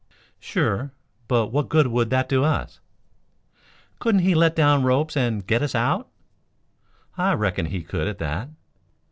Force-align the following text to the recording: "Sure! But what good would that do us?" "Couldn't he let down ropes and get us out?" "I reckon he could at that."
"Sure! 0.39 0.93
But 1.27 1.49
what 1.51 1.69
good 1.69 1.85
would 1.85 2.09
that 2.09 2.27
do 2.27 2.43
us?" 2.43 2.79
"Couldn't 3.99 4.21
he 4.21 4.33
let 4.33 4.55
down 4.55 4.81
ropes 4.83 5.15
and 5.15 5.45
get 5.45 5.61
us 5.61 5.75
out?" 5.75 6.09
"I 7.19 7.33
reckon 7.33 7.67
he 7.67 7.83
could 7.83 8.07
at 8.07 8.17
that." 8.17 8.49